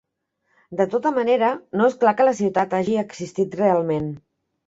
De 0.79 0.87
tota 0.93 1.11
manera, 1.17 1.49
no 1.81 1.89
és 1.91 1.97
clar 2.03 2.15
que 2.21 2.27
la 2.29 2.33
ciutat 2.41 2.73
hagi 2.79 2.97
existit 3.03 3.59
realment. 3.63 4.09